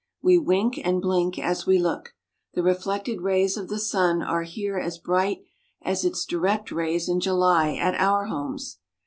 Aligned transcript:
We 0.19 0.39
wink 0.39 0.81
and 0.83 0.99
blink 0.99 1.37
as 1.37 1.67
we 1.67 1.77
look. 1.77 2.15
The 2.55 2.63
reflected 2.63 3.21
rays 3.21 3.55
of 3.55 3.69
the 3.69 3.77
sun 3.77 4.23
are 4.23 4.41
here 4.41 4.79
as 4.79 4.97
bright 4.97 5.43
as 5.83 6.03
its 6.03 6.25
direct 6.25 6.71
rays 6.71 7.07
in 7.07 7.19
July 7.19 7.75
at 7.75 7.93
our 7.93 8.25
homes. 8.25 8.79